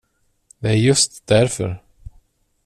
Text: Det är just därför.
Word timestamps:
Det 0.59 0.69
är 0.69 0.73
just 0.77 1.27
därför. 1.27 1.81